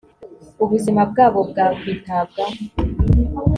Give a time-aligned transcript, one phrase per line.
[0.63, 2.59] ubuzima bwabo bwakwitabwaho